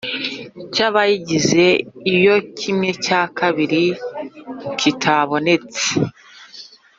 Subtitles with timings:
[0.73, 1.65] Cy abayigize
[2.15, 3.83] iyo kimwe cya kabiri
[4.79, 5.85] kitabonetse